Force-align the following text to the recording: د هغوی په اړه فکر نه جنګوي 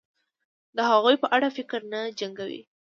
د 0.75 0.77
هغوی 0.89 1.15
په 1.23 1.27
اړه 1.35 1.47
فکر 1.57 1.79
نه 1.91 1.99
جنګوي 2.19 2.61